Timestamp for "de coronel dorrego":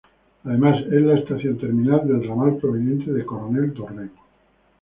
3.13-4.23